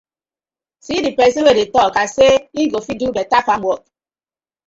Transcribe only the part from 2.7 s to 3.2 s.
go fit do